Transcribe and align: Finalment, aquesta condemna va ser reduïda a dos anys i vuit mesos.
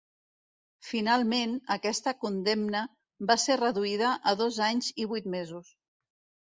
Finalment, 0.87 1.53
aquesta 1.75 2.15
condemna 2.25 2.83
va 3.33 3.39
ser 3.45 3.61
reduïda 3.63 4.19
a 4.33 4.39
dos 4.45 4.61
anys 4.73 4.93
i 5.05 5.11
vuit 5.15 5.31
mesos. 5.39 5.75